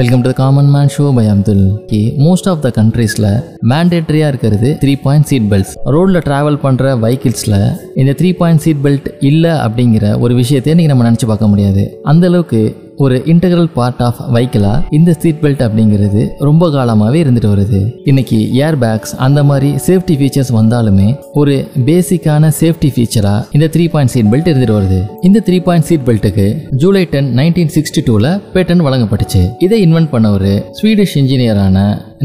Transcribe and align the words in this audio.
Welcome 0.00 0.22
to 0.24 0.30
common 0.32 0.68
man 0.70 0.90
show 0.94 1.06
by 1.14 1.24
Abdul 1.26 1.64
Ki 1.86 1.98
most 2.18 2.48
of 2.48 2.60
the 2.60 2.68
கண்ட்ரீஸில் 2.76 3.26
மேண்டேட்ரியாக 3.70 4.30
இருக்கிறது 4.32 4.68
three 4.82 4.92
point 5.02 5.26
seat 5.30 5.48
belts 5.52 5.72
ரோடில் 5.94 6.20
travel 6.28 6.58
பண்ணுற 6.62 6.92
வெஹிக்கிள்ஸில் 7.04 7.56
இந்த 7.94 8.12
த்ரீ 8.20 8.30
பாயிண்ட் 8.36 8.62
சீட் 8.64 8.80
பெல்ட் 8.84 9.08
இல்லை 9.20 9.50
அப்படிங்கிற 9.64 10.18
ஒரு 10.18 10.34
விஷயத்தை 10.34 10.72
இன்றைக்கி 10.74 10.92
நம்ம 10.92 11.06
நினச்சி 11.08 11.26
பார்க்க 11.26 11.46
முடியாது. 11.46 11.82
அந்தளவுக்கு 12.12 12.60
ஒரு 13.04 13.16
இன்டெகிரல் 13.32 13.68
பார்ட் 13.76 14.00
ஆஃப் 14.06 14.18
வைக்கிளா 14.34 14.72
இந்த 14.96 15.10
சீட் 15.20 15.38
பெல்ட் 15.42 15.62
அப்படிங்கிறது 15.66 16.22
ரொம்ப 16.48 16.64
காலமாகவே 16.74 17.18
இருந்துட்டு 17.24 17.50
வருது. 17.52 17.80
இன்னைக்கு 18.10 18.38
ஏர் 18.64 18.78
பேக்ஸ் 18.82 19.12
அந்த 19.26 19.40
மாதிரி 19.50 19.70
சேஃப்டி 19.86 20.14
ஃபீச்சர்ஸ் 20.20 20.52
வந்தாலுமே 20.58 21.08
ஒரு 21.40 21.54
பேசிக்கான 21.86 22.50
சேஃப்டி 22.60 22.88
ஃபீச்சரா 22.94 23.34
இந்த 23.56 23.68
த்ரீ 23.74 23.84
பாயிண்ட் 23.94 24.12
சீட் 24.14 24.30
பெல்ட் 24.32 24.50
இருந்துட்டு 24.52 24.76
வருது. 24.78 24.98
இந்த 25.28 25.42
த்ரீ 25.46 25.58
பாயிண்ட் 25.68 25.86
சீட் 25.90 26.06
பெல்ட்டுக்கு 26.08 26.46
ஜூலை 26.82 27.04
டென் 27.12 27.30
நைன்டீன் 27.40 27.72
சிக்ஸ்டி 27.76 28.02
டூல 28.08 28.32
பேட்டன் 28.54 28.84
வழங்கப்பட்டுச்சு. 28.86 29.42
இதை 29.66 29.78
இன்வென்ட் 29.86 30.12
பண்ண 30.14 30.30
ஒரு 30.38 30.52
Swedish 30.80 31.16
இன்ஜினியரான 31.20 31.78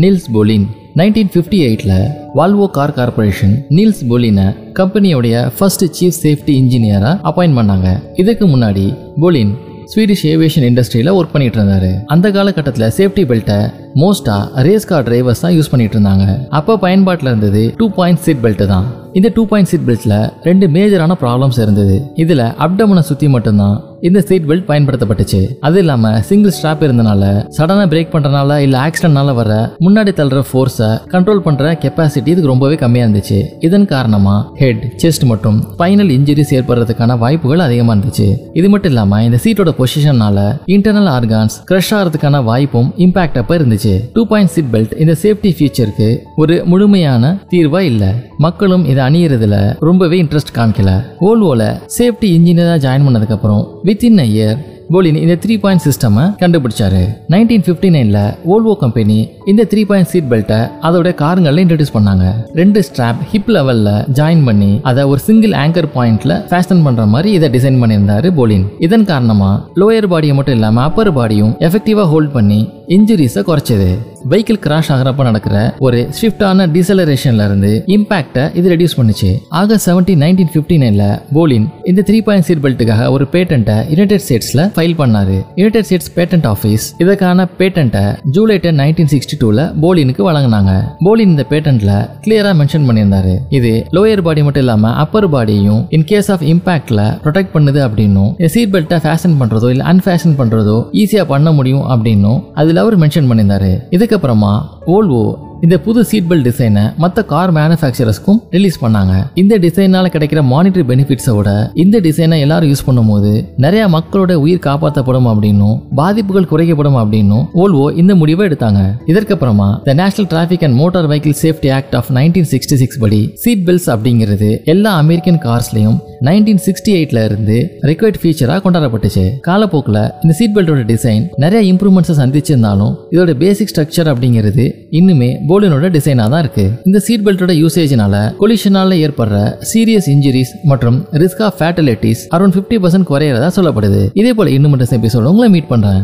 Nils 0.03 0.27
Bohlin 0.37 0.65
nineteen 1.01 1.31
fifty 1.35 1.59
எயிட்டில் 1.67 1.95
வால்வோ 2.39 2.67
கார் 2.77 2.95
கார்பரேஷன் 2.97 3.55
நீல்ஸ் 3.77 4.03
போலினை 4.11 4.47
கம்பெனியோடைய 4.79 5.35
ஃபர்ஸ்ட் 5.57 5.85
சீஃப் 5.99 6.19
சேஃப்டி 6.25 6.55
இன்ஜினியராக 6.63 7.15
அப்பாயின்ட் 7.29 7.57
பண்ணாங்க. 7.59 7.87
இதுக்கு 8.23 8.47
முன்னாடி 8.53 8.85
போலின் 9.23 9.53
ஸ்வீடிஷ் 9.93 10.25
ஏவியேஷன் 10.33 10.67
இண்டஸ்ட்ரியில 10.69 11.13
ஒர்க் 11.17 11.33
பண்ணிட்டு 11.33 11.59
இருந்தாரு. 11.59 12.03
அந்த 12.05 12.31
காலகட்டத்தில் 12.31 12.93
சேஃப்டி 12.97 13.23
பெல்ட்டை 13.31 13.59
மோஸ்டா 14.01 14.37
ரேஸ் 14.67 14.87
கார் 14.91 15.05
டிரைவர்ஸ் 15.07 15.43
தான் 15.43 15.55
யூஸ் 15.57 15.71
பண்ணிட்டு 15.71 15.95
இருந்தாங்க. 15.97 16.25
அப்போ 16.59 16.73
பயன்பாட்டில் 16.85 17.31
இருந்தது 17.31 17.63
டூ 17.81 17.87
பாயிண்ட் 17.97 18.23
சீட் 18.25 18.43
பெல்ட் 18.45 18.63
தான். 18.75 18.87
இந்த 19.17 19.27
டூ 19.35 19.43
பாயிண்ட் 19.49 19.69
சீட் 19.71 19.85
பெல்ட்டில் 19.87 20.15
ரெண்டு 20.47 20.65
மேஜரான 20.75 21.13
ப்ராப்ளம்ஸ் 21.21 21.59
இருந்தது. 21.63 21.93
இதில் 22.23 22.47
அப்டமனை 22.65 23.01
சுற்றி 23.09 23.27
மட்டும்தான் 23.35 23.75
இந்த 24.07 24.19
சீட் 24.29 24.47
பெல்ட் 24.49 24.65
பயன்படுத்தப்பட்டுச்சு. 24.69 25.39
அது 25.67 25.77
இல்லாமல் 25.83 26.17
சிங்கிள் 26.29 26.53
ஸ்ட்ராப் 26.55 26.83
இருந்தனால 26.87 27.23
சடனாக 27.57 27.85
பிரேக் 27.91 28.11
பண்ணுறனால 28.15 28.57
இல்லை 28.65 28.79
ஆக்சிடென்ட்னால 28.87 29.33
வர 29.39 29.51
முன்னாடி 29.85 30.11
தள்ளுற 30.17 30.41
ஃபோர்ஸை 30.49 30.89
கண்ட்ரோல் 31.13 31.41
பண்ணுற 31.47 31.71
கெப்பாசிட்டி 31.83 32.29
இதுக்கு 32.33 32.51
ரொம்பவே 32.53 32.75
கம்மியாக 32.83 33.07
இருந்துச்சு. 33.07 33.39
இதன் 33.67 33.87
காரணமாக 33.93 34.41
ஹெட் 34.61 34.83
செஸ்ட் 35.03 35.25
மற்றும் 35.31 35.57
ஃபைனல் 35.79 36.11
இன்ஜுரிஸ் 36.17 36.53
ஏற்படுறதுக்கான 36.57 37.17
வாய்ப்புகள் 37.23 37.65
அதிகமாக 37.67 37.95
இருந்துச்சு. 37.97 38.27
இது 38.59 38.69
மட்டும் 38.73 38.93
இல்லாமல் 38.93 39.25
இந்த 39.29 39.39
சீட்டோட 39.45 39.73
பொசிஷனால 39.79 40.45
இன்டர்னல் 40.75 41.09
ஆர்கான்ஸ் 41.15 41.57
கிரஷ் 41.71 41.93
ஆகிறதுக்கான 41.99 42.43
வாய்ப்பும் 42.51 42.91
இம்பாக்ட் 43.07 43.41
அப்ப 43.43 43.59
இருந்துச்சு. 43.61 43.84
டூ 44.13 44.25
பாயிண்ட் 44.25 44.49
சீட் 44.49 44.71
பெல்ட் 44.73 44.93
இந்த 44.97 45.17
சேஃப்டி 45.23 45.51
ஃபீச்சருக்கு 45.51 46.09
ஒரு 46.35 46.63
முழுமையான 46.65 47.23
தீர்வா 47.49 47.79
இல்ல. 47.81 48.03
மக்களும் 48.37 48.85
இதை 48.85 49.03
அணியறதுல 49.03 49.57
ரொம்பவே 49.79 50.17
இன்ட்ரெஸ்ட் 50.23 50.55
காமிக்கல 50.55 50.91
ஓல்வோல 51.19 51.63
சேஃப்டி 51.97 52.29
இன்ஜினியரா 52.37 52.77
ஜாயின் 52.77 53.05
பண்ணதுக்கு 53.05 53.33
அப்புறம் 53.33 53.63
வித்தின் 53.83 54.17
அ 54.17 54.27
இயர் 54.27 54.57
போலின் 54.91 55.15
இந்த 55.15 55.35
த்ரீ 55.35 55.59
பாயிண்ட் 55.59 55.81
சிஸ்டமை 55.85 56.23
கண்டுபிடிச்சாரு. 56.41 56.99
நைன்டீன் 57.29 57.63
ஃபிஃப்டி 57.63 57.89
நைனில் 57.89 58.19
ஓல்வோ 58.45 58.77
கம்பெனி 58.77 59.17
இந்த 59.51 59.63
த்ரீ 59.71 59.81
பாயிண்ட் 59.89 60.09
சீட் 60.11 60.29
பெல்ட்டை 60.29 60.59
அதோட 60.87 61.09
காருங்களில் 61.19 61.61
இன்ட்ரடியூஸ் 61.63 61.93
பண்ணாங்க. 61.95 62.25
ரெண்டு 62.59 62.79
ஸ்ட்ராப் 62.87 63.19
ஹிப் 63.31 63.51
லெவலில் 63.55 63.89
ஜாயின் 64.19 64.41
பண்ணி 64.47 64.69
அதை 64.89 65.03
ஒரு 65.11 65.21
சிங்கிள் 65.27 65.53
ஆங்கர் 65.63 65.89
பாயிண்ட்ல 65.97 66.35
ஃபேஷன் 66.51 66.81
பண்ணுற 66.85 67.05
மாதிரி 67.13 67.31
இதை 67.37 67.49
டிசைன் 67.55 67.79
பண்ணியிருந்தாரு 67.81 68.29
போலின். 68.39 68.65
இதன் 68.87 69.05
காரணமாக 69.11 69.61
லோயர் 69.81 70.09
பாடியை 70.13 70.35
மட்டும் 70.37 70.57
இல்லாமல் 70.59 70.85
அப்பர் 70.87 71.13
பாடியும் 71.19 71.53
எஃபெக்டிவாக 71.67 72.11
ஹோல்ட் 72.13 72.33
பண்ணி 72.37 72.59
இன்ஜுரிஸை 72.95 73.41
குறைச்சது. 73.49 73.89
வெஹிக்கிள் 74.31 74.59
கிராஷ் 74.65 74.89
ஆகிறப்ப 74.93 75.23
நடக்கிற 75.27 75.55
ஒரு 75.85 75.99
ஸ்விஃப்டான 76.17 76.65
டிசலரேஷன்ல 76.75 77.45
இருந்து 77.49 77.71
இம்பாக்டை 77.95 78.43
இது 78.59 78.71
ரெடியூஸ் 78.73 78.97
பண்ணுச்சு. 78.99 79.29
ஆகஸ்ட் 79.61 79.87
செவன்டீன் 79.89 80.21
நைன்டீன் 80.23 80.51
ஃபிஃப்டி 80.53 80.77
நைன்ல 80.83 81.05
போலின் 81.37 81.67
இந்த 81.91 82.03
த்ரீ 82.09 82.19
பாயிண்ட் 82.27 82.47
சீட் 82.47 82.63
பெல்ட்டுக்காக 82.65 83.09
ஒரு 83.15 83.27
பேட்டன்ட்டை 83.35 83.77
யுனைடெட் 83.93 84.25
ஸ்டேட்ஸ்ல 84.25 84.67
ஃபைல் 84.77 84.97
பண்ணாரு. 85.01 85.37
யுனைடெட் 85.61 85.87
ஸ்டேட்ஸ் 85.89 86.11
பேட்டன்ட் 86.17 86.49
ஆஃபீஸ் 86.53 86.87
இதற்கான 87.05 87.47
பேட்டன்ட்டை 87.61 88.05
ஜூலை 88.37 88.57
டென் 88.65 88.79
நைன்டீன் 88.83 89.11
சிக்ஸ்டி 89.13 89.34
டூல 89.41 89.65
போலினுக்கு 89.83 90.23
வழங்கினாங்க. 90.29 90.71
போலின் 91.05 91.31
இந்த 91.33 91.45
பேட்டன்ட்ல 91.51 91.93
கிளியரா 92.25 92.53
மென்ஷன் 92.59 92.87
பண்ணியிருந்தாரு. 92.87 93.33
இது 93.49 93.71
லோயர் 93.97 94.25
பாடி 94.27 94.43
மட்டும் 94.47 94.65
இல்லாம 94.65 94.93
அப்பர் 95.03 95.29
பாடியையும் 95.35 95.81
இன் 95.97 96.07
கேஸ் 96.11 96.31
ஆஃப் 96.35 96.45
இம்பாக்ட்ல 96.53 97.01
ப்ரொடெக்ட் 97.25 97.53
பண்ணுது 97.55 97.81
அப்படின்னும் 97.87 98.31
சீட் 98.55 98.73
பெல்ட்டை 98.75 98.99
ஃபேஷன் 99.05 99.37
பண்றதோ 99.41 99.69
இல்ல 99.73 99.83
அன்ஃபேஷன் 99.93 100.37
பண்றதோ 100.41 100.77
ஈஸியா 101.01 101.23
பண்ண 101.33 101.51
முடியும் 101.51 101.85
அப்படின்னும் 101.93 102.39
அதுல 102.61 102.81
அவர் 102.81 102.99
மென்ஷன் 102.99 103.29
பண்ணியிருந்தாரு. 103.29 103.71
இதுக்கப்புறமா 103.97 104.53
ஓல்வோ 104.95 105.23
இந்த 105.63 105.75
புது 105.79 105.99
சீட் 106.05 106.27
பெல்ட் 106.29 106.45
டிசைனை 106.47 106.83
மற்ற 107.03 107.23
கார் 107.23 107.51
மேனுஃபேக்சரர்ஸ்க்கும் 107.53 108.39
ரிலீஸ் 108.55 108.77
பண்ணாங்க. 108.81 109.13
இந்த 109.41 109.57
டிசைனால 109.57 110.09
கிடைக்கிற 110.15 110.41
மானிட்டரி 110.51 110.83
பெனிஃபிட்ஸை 110.91 111.35
விட 111.35 111.71
இந்த 111.73 111.99
டிசைனை 111.99 112.39
எல்லாரும் 112.39 112.71
யூஸ் 112.71 112.85
பண்ணும்போது 112.87 113.31
நிறைய 113.57 113.87
மக்களோட 113.87 114.33
உயிர் 114.33 114.63
காப்பாற்றப்படும் 114.65 115.29
அப்படின்னும் 115.31 115.77
பாதிப்புகள் 115.99 116.49
குறைக்கப்படும் 116.51 116.97
அப்படின்னும் 117.01 117.45
ஓல்வோ 117.63 117.97
இந்த 118.01 118.15
முடிவை 118.15 118.47
எடுத்தாங்க. 118.47 118.81
இதற்கப்புறமா 119.07 119.69
the 119.83 119.93
national 119.93 120.29
traffic 120.33 120.63
and 120.63 120.75
motor 120.75 121.07
vehicle 121.11 121.37
safety 121.43 121.71
act 121.77 121.95
of 121.95 122.11
nineteen 122.19 122.49
sixty 122.53 122.77
six 122.83 122.99
படி 122.99 123.21
சீட் 123.33 123.69
பெல்ட்ஸ் 123.69 123.89
அப்படிங்கிறது 123.95 124.61
எல்லா 124.63 124.93
அமெரிக்கன் 125.03 125.39
கார்ஸ்லயும் 125.47 125.97
நைன்டீன் 126.29 126.61
சிக்ஸ்டி 126.65 126.91
எயிட்ல 126.97 127.23
இருந்து 127.25 127.57
ரெக்வயர்ட் 127.81 128.21
ஃபீச்சராக 128.21 128.59
கொண்டாடப்பட்டுச்சு. 128.65 129.25
காலப்போக்கில் 129.49 130.01
இந்த 130.23 130.35
சீட் 130.39 130.55
பெல்ட்டோட 130.57 130.83
டிசைன் 130.93 131.25
நிறைய 131.43 131.73
இம்ப்ரூவ்மெண்ட்ஸை 131.73 132.15
சந்திச்சிருந்தாலும் 132.21 132.93
இதோட 133.15 133.33
பேசிக் 133.43 133.71
ஸ்ட்ரக்சர் 133.73 134.11
அப்படிங்கிறது 134.13 134.65
இன்னுமே 134.99 135.29
போலினோட 135.49 135.87
டிசைனாக 135.95 136.29
தான் 136.33 136.43
இருக்கு. 136.45 136.65
இந்த 136.85 136.99
சீட் 137.05 137.25
பெல்ட்டோட 137.27 137.53
யூசேஜ்னால 137.63 138.15
கொலிஷனால 138.41 138.97
ஏற்படுற 139.05 139.37
சீரியஸ் 139.73 140.09
இன்ஜுரிஸ் 140.15 140.53
மற்றும் 140.71 140.99
risk 141.23 141.43
of 141.47 141.57
fatalities 141.61 142.23
around 142.35 142.55
fifty 142.57 142.79
percent 142.83 143.09
குறையிறதா 143.13 143.49
சொல்லப்படுது. 143.59 144.03
இதே 144.13 144.33
போல 144.33 144.49
இன்னும் 144.49 144.79
எபிசோட 144.79 145.31
உங்களை 145.33 145.49
மீட் 145.49 145.73
பண்றேன். 145.73 146.01